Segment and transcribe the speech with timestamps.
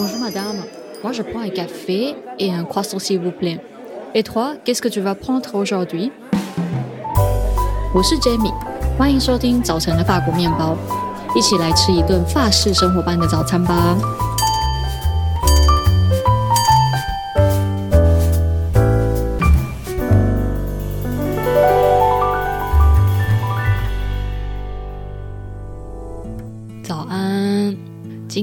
[0.00, 0.64] Madame,
[1.02, 3.60] moi je prends un café et un croissant s'il vous plaît.
[4.14, 6.10] Et toi, qu'est-ce que tu vas prendre aujourd'hui?
[7.94, 8.54] 我是 Jamie，
[8.96, 10.76] 欢迎收听早晨的法国面包，
[11.34, 13.96] 一起来吃一顿法式生活般的早餐吧。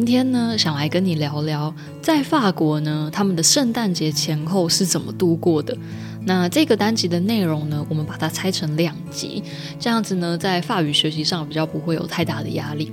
[0.08, 5.78] 今天呢，想来跟你聊聊，在法国呢，他们的圣诞节前后是怎么度过的。
[6.24, 9.43] 那这个单集的内容呢，我们把它拆成两集，
[9.78, 12.89] 这样子呢，在法语学习上比较不会有太大的压力。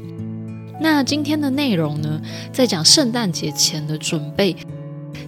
[0.80, 2.20] 那今天的内容呢，
[2.52, 4.56] 在讲圣诞节前的准备，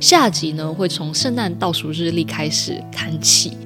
[0.01, 3.57] 下集呢会从圣诞倒数日历开始谈起。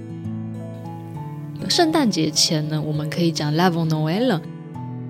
[1.71, 4.43] 圣诞节前呢，我们可以讲 l'avant Noël，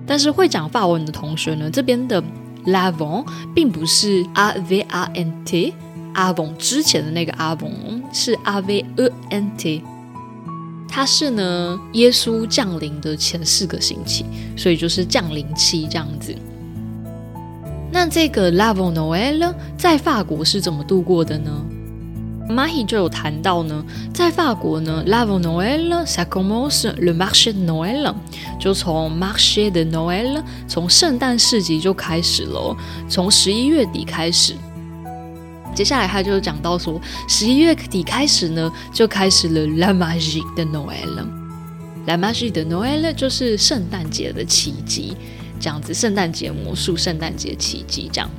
[0.07, 2.23] 但是会讲法文的同学呢，这边的。
[2.65, 3.25] L'avant
[3.55, 5.73] 并不是 a v a n t
[6.13, 9.81] a v o n 之前的那个 a v o n 是 A V E N T，
[10.87, 14.25] 它是呢耶稣降临的前四个星期，
[14.57, 16.35] 所以就是降临期这样子。
[17.91, 21.51] 那这个 L'avant Noël 在法国是怎么度过的呢
[22.51, 28.13] ？Mahi 就有谈到呢，在法国呢，l'avant Noël，ça commence le marché de Noël，
[28.59, 32.75] 就从 marché de Noël，从圣诞市集就开始了，
[33.09, 34.55] 从十一月底开始。
[35.73, 45.15] 接下来他就讲到说，十一月底开始呢，就开始了 la magie de Noël，la magie de Noël 就是圣诞节的奇迹，
[45.61, 48.29] 这样子，圣诞节魔术，圣诞节奇迹这样。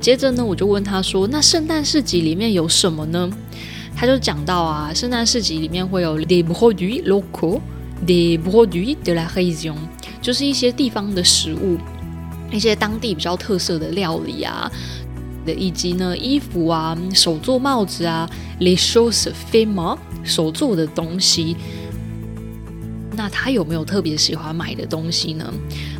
[0.00, 3.30] 接着呢，我就问他说：“那圣诞市集里面有什么呢？”
[3.96, 7.60] 他就讲到啊，圣诞市集里面会有 des produits locaux,
[8.06, 9.74] des produits de la région，
[10.22, 11.76] 就是一些地方的食物，
[12.52, 14.70] 一些当地比较特色的料理啊，
[15.44, 21.56] 以及呢衣服啊、手做帽子啊，les choses faites main，手做的东西。
[23.18, 25.52] 那他有没有特别喜欢买的东西呢？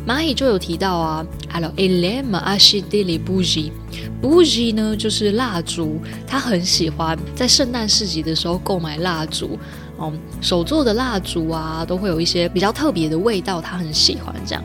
[0.07, 9.59] 蚂蚁就有提到啊，alors elle aime acheter les bougies，bougie 呢就是蜡烛，他很喜欢在圣诞市集的时候购买蜡烛，
[9.99, 14.63] 嗯，手做的蜡烛啊都会有一些比较特别的味道，他很喜欢这样。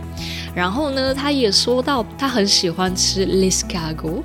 [0.54, 4.22] 然后呢，他也说到他很喜欢吃 l i s c a g o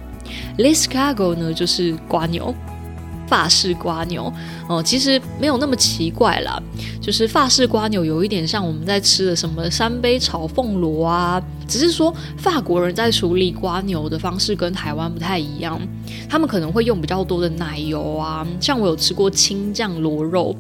[0.60, 2.54] l i s c a g o 呢就是瓜牛。
[3.30, 4.34] 法式蜗牛，
[4.68, 6.60] 哦、其实没有那么奇怪啦，
[7.00, 15.80] 就是法式蜗牛有一点像我们在吃的什么三杯炒凤螺啊，只是说法国人在处理蜗牛的方式跟台湾不太一样，
[16.28, 20.56] 他们可能会用比较多的奶油啊，像我有吃过青酱螺肉，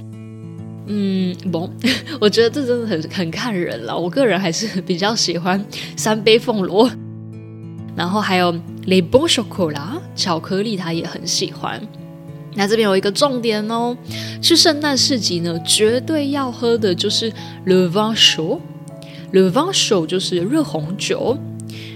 [0.85, 1.67] 嗯，不，
[2.21, 5.65] 我觉得这真的很很看人了，我个人还是比较喜欢
[5.95, 6.89] 三杯凤螺，
[7.95, 8.51] 然后还有
[8.85, 11.81] le bon chocolat 巧克力，他也很喜欢。
[12.55, 13.95] 那这边有一个重点哦，
[14.41, 17.31] 去圣诞市集呢，绝对要喝的就是
[17.65, 18.61] le vin c h a u
[19.31, 21.37] Le vin c h a u 就是热红酒，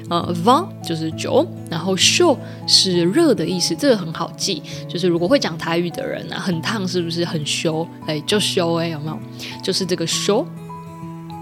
[0.08, 2.38] 呃，vin 就是酒，然后 chaud
[2.68, 7.88] 是热的意思，这个很好记，就是如果会讲台语的人啊，很烫是不是很羞？
[8.06, 9.18] 哎，就羞哎，有没有？
[9.64, 10.46] 就是这个 c h a u。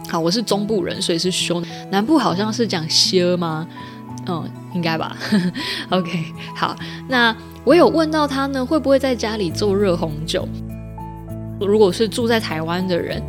[0.09, 1.61] 好，我是中部人，所以是羞。
[1.89, 3.67] 南部好像是讲羞吗？
[4.27, 5.15] 嗯，应该吧。
[5.89, 6.75] OK，好，
[7.07, 7.35] 那。
[7.63, 10.49] 我有问到他呢，会不会在家里做热红酒？
[11.59, 13.21] 如果是住在台湾的人，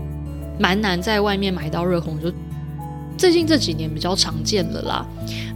[0.59, 2.33] 蛮难在外面买到热红酒。
[3.19, 5.07] 最近这几年比较常见了啦，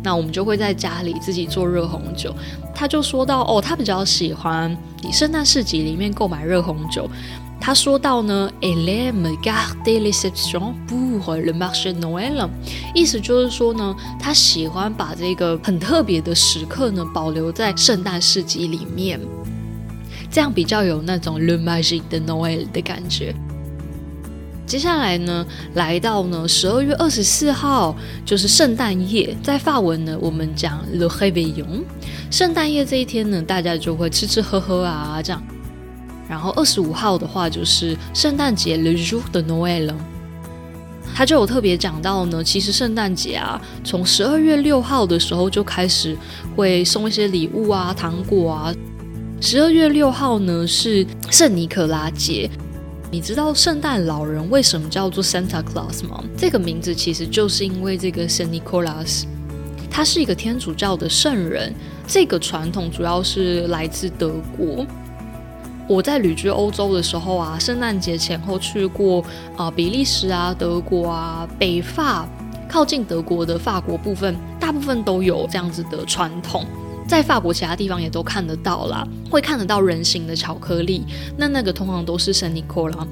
[0.03, 2.35] 那我们就会在家里自己做热红酒。
[2.75, 7.09] 他就说到，哦，他比较喜欢以圣诞市集里面购买热红酒。
[7.67, 12.49] 他说到呢，Elle me garde l'exception pour le marché de Noël，
[12.95, 19.19] 意思就是说呢，他喜欢把这个很特别的时刻呢保留在圣诞市集里面，
[20.31, 23.35] 这样比较有那种 le magie de Noël 的感觉。
[24.65, 25.45] 接下来呢，
[25.75, 31.83] 来到呢十二月二十四号，就是圣诞夜，在法文呢我们讲 le réveillon，
[32.31, 35.43] 圣诞夜这一天呢，大家就会吃吃喝喝啊这样。
[36.29, 39.95] 然后二十五号的话就是圣诞节，le jour de Noël，
[41.15, 46.17] 他就有特别讲到呢，其实圣诞节啊，从十二月六号的时候就开始
[46.57, 48.75] 会送一些礼物啊、糖果啊。
[49.41, 52.51] 十二月六号呢是圣尼可拉节，
[53.11, 56.25] 你知道圣诞老人为什么叫做 Santa Claus 吗？
[56.37, 59.27] 这个名字其实就是因为这个圣尼可拉斯，
[59.89, 61.73] 他是一个天主教的圣人，
[62.07, 64.85] 这个传统主要是来自德国。
[65.89, 69.25] 我在旅居欧洲的时候啊，圣诞节前后去过
[69.57, 72.27] 啊、比利时啊、德国啊、北法，
[72.69, 76.65] 靠近德国的法国部分，大部分都有这样子的传统。
[77.07, 81.05] 在法国其他地方也都看得到啦，会看得到人形的巧克力。
[81.37, 83.07] 那那个通常都是圣尼科拉。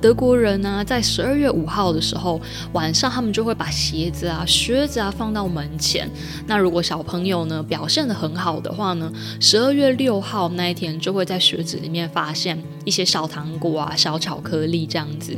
[0.00, 2.40] 德国人呢、在十二月五号的时候
[2.72, 6.08] 晚上，他们就会把鞋子啊、靴子啊放到门前。
[6.46, 9.10] 那如果小朋友呢表现得很好的话呢，
[9.40, 15.36] 十二月六号那一天就会在靴子里面发现一些小糖果啊、小巧克力这样子。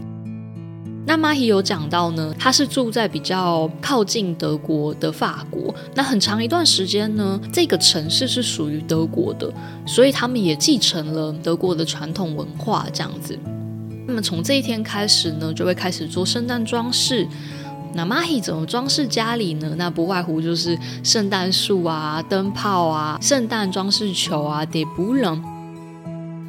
[1.07, 5.75] 那马希有讲到呢，他是住在比较靠近德国的法国。
[5.95, 9.51] 那很长一段时间呢，这个城市是属于德国的，
[9.87, 13.39] 所以他们也继承了德国的传统文化这样子。
[14.09, 17.29] 那么从这一天开始呢，就会开始做圣诞装饰。
[17.93, 19.75] 那马希怎么装饰家里呢？
[19.77, 25.39] 那不外乎就是圣诞树啊、灯泡啊、圣诞装饰球啊、des boules。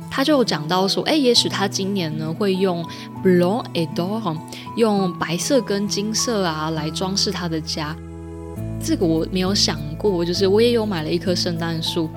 [0.09, 2.81] 他就讲到说，哎，也许他今年呢会用
[3.21, 4.37] blanc et d'or，
[4.77, 7.93] 用白色跟金色啊来装饰他的家。
[8.81, 12.09] 这个我没有想过，就是我也有买了一棵圣诞树。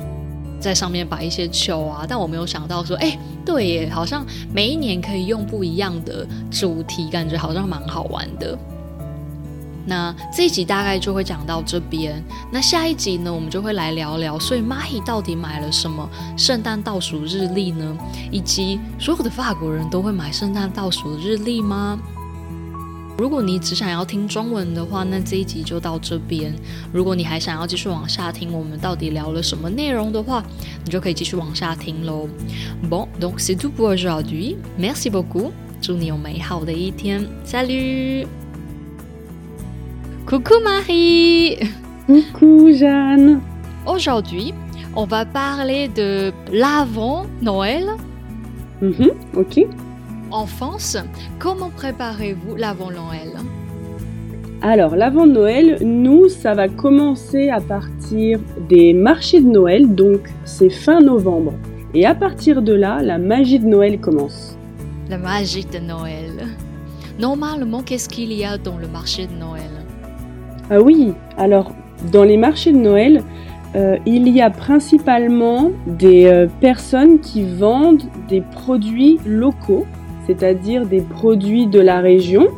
[0.62, 4.24] 在上面摆一些球啊，但我没有想到说，哎，对耶，好像
[4.54, 8.56] 每一年可以用不一样的主题，感觉好像蛮好玩的。
[9.84, 12.22] 那这一集大概就会讲到这边，
[12.52, 17.98] 那下一集呢，我们就会来聊聊，所以 Mahi 到底买了什么圣诞倒数日历呢？
[18.30, 21.98] 以及所有的法国人都会买圣诞倒数日历吗？
[23.22, 26.52] 如果你只想要听中文的话，那这一集就到这边。
[26.92, 30.42] 如果你还想要继续往下听，我们到底聊了什么内容的话，
[30.84, 32.28] 你就可以继续往下听喽。
[32.90, 34.56] Bon, donc c'est tout pour aujourd'hui.
[34.76, 35.52] Merci beaucoup.
[35.80, 37.24] 祝你有美好的一天。
[37.44, 38.26] Salut.
[40.26, 41.58] Coucou Marie.
[42.08, 43.40] Coucou Jeanne.
[43.86, 44.52] Aujourd'hui,
[44.96, 47.86] on va parler de l'avant Noël.
[48.80, 49.68] Mhm, ok.
[50.32, 50.96] En France,
[51.38, 53.32] comment préparez-vous l'avant Noël?
[54.62, 60.70] Alors, l'avant Noël, nous, ça va commencer à partir des marchés de Noël, donc c'est
[60.70, 61.52] fin novembre.
[61.92, 64.56] Et à partir de là, la magie de Noël commence.
[65.10, 66.46] La magie de Noël.
[67.20, 69.84] Normalement, qu'est-ce qu'il y a dans le marché de Noël?
[70.70, 71.72] Ah oui, alors
[72.10, 73.22] dans les marchés de Noël,
[73.74, 79.84] euh, il y a principalement des euh, personnes qui vendent des produits locaux
[80.26, 82.48] c'est-à-dire des produits de la région.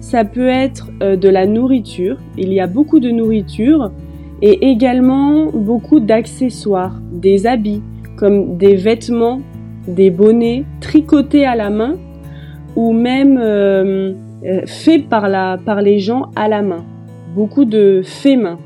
[0.00, 3.90] Ça peut être euh, de la nourriture, il y a beaucoup de nourriture
[4.42, 7.82] et également beaucoup d'accessoires, des habits
[8.16, 9.40] comme des vêtements,
[9.88, 11.96] des bonnets tricotés à la main
[12.76, 14.12] ou même euh,
[14.44, 15.22] euh, faits par,
[15.64, 16.84] par les gens à la main.
[17.34, 18.58] Beaucoup de faits main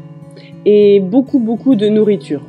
[0.66, 2.42] et beaucoup beaucoup de nourriture.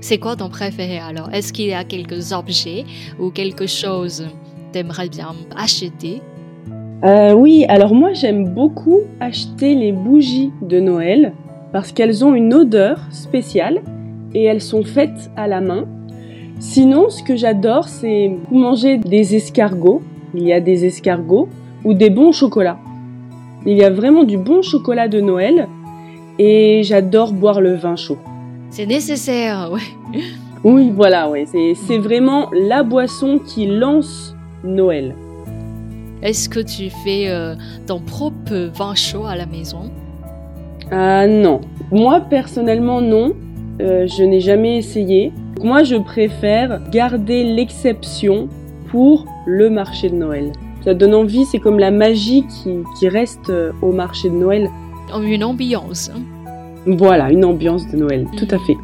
[0.00, 1.32] C'est quoi ton préféré alors?
[1.32, 2.84] Est-ce qu'il y a quelques objets
[3.18, 4.26] ou quelque chose?
[4.74, 6.20] T'aimerais bien acheter
[7.04, 11.32] euh, Oui, alors moi j'aime beaucoup acheter les bougies de Noël
[11.72, 13.82] parce qu'elles ont une odeur spéciale
[14.34, 15.84] et elles sont faites à la main.
[16.58, 20.02] Sinon, ce que j'adore, c'est manger des escargots.
[20.34, 21.48] Il y a des escargots
[21.84, 22.78] ou des bons chocolats.
[23.66, 25.68] Il y a vraiment du bon chocolat de Noël
[26.40, 28.18] et j'adore boire le vin chaud.
[28.70, 30.20] C'est nécessaire, ouais.
[30.64, 31.44] Oui, voilà, ouais.
[31.46, 34.33] C'est vraiment la boisson qui lance
[34.64, 35.14] Noël.
[36.22, 37.54] Est-ce que tu fais euh,
[37.86, 39.90] ton propre vin chaud à la maison?
[40.90, 41.60] Ah non.
[41.92, 43.34] Moi personnellement non.
[43.80, 45.32] Euh, je n'ai jamais essayé.
[45.62, 48.48] Moi je préfère garder l'exception
[48.88, 50.52] pour le marché de Noël.
[50.82, 54.68] Ça donne envie, c'est comme la magie qui, qui reste au marché de Noël.
[55.22, 56.10] Une ambiance.
[56.86, 58.76] Voilà, une ambiance de Noël, tout à fait.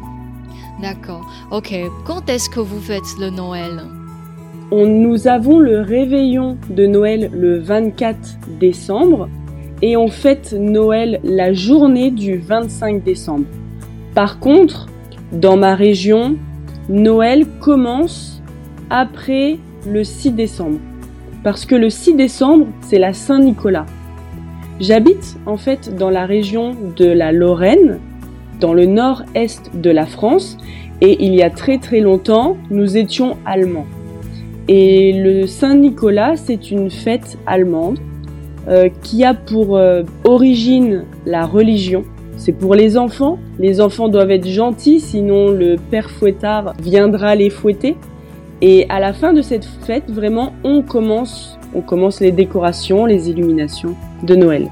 [0.81, 1.21] D'accord.
[1.51, 1.75] Ok.
[2.05, 3.83] Quand est-ce que vous faites le Noël?
[4.71, 8.17] Nous avons le réveillon de Noël le 24
[8.59, 9.27] décembre
[9.81, 13.45] et on fête Noël la journée du 25 décembre.
[14.15, 14.87] Par contre,
[15.33, 16.37] dans ma région,
[16.89, 18.41] Noël commence
[18.89, 20.79] après le 6 décembre.
[21.43, 23.85] Parce que le 6 décembre, c'est la Saint-Nicolas.
[24.79, 27.99] J'habite en fait dans la région de la Lorraine,
[28.59, 30.57] dans le nord-est de la France,
[31.01, 33.87] et il y a très très longtemps, nous étions allemands.
[34.67, 37.99] Et le Saint-Nicolas, c'est une fête allemande
[38.67, 42.03] euh, qui a pour euh, origine la religion.
[42.37, 43.39] C'est pour les enfants.
[43.59, 47.97] Les enfants doivent être gentils, sinon le père fouettard viendra les fouetter.
[48.61, 53.29] Et à la fin de cette fête, vraiment, on commence, on commence les décorations, les
[53.29, 54.69] illuminations de Noël.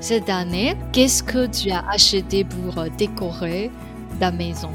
[0.00, 3.70] Cette année, qu'est-ce que tu as acheté pour décorer
[4.18, 4.70] ta maison?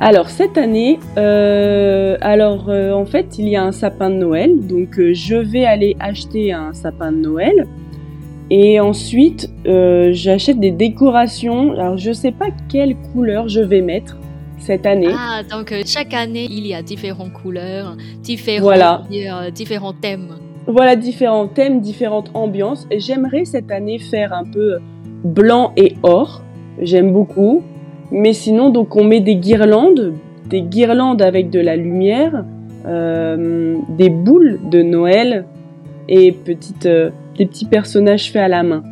[0.00, 4.58] Alors cette année, euh, alors euh, en fait il y a un sapin de Noël,
[4.66, 7.66] donc euh, je vais aller acheter un sapin de Noël.
[8.52, 11.70] Et ensuite, j'achète des décorations.
[11.74, 14.16] Alors, je sais pas quelle couleur je vais mettre
[14.58, 15.14] cette année.
[15.16, 19.02] Ah, donc chaque année, il y a différentes couleurs, différents, Voilà.
[19.54, 20.34] différents thèmes.
[20.66, 22.88] Voilà, différents thèmes, différentes ambiances.
[22.90, 24.78] J'aimerais cette année faire un peu
[25.22, 26.42] blanc et or.
[26.80, 27.62] J'aime beaucoup.
[28.10, 30.14] Mais sinon, donc, on met des guirlandes,
[30.46, 32.44] des guirlandes avec de la lumière,
[32.86, 35.44] euh, des boules de Noël
[36.08, 38.82] et petites, euh, des petits personnages faits à la main.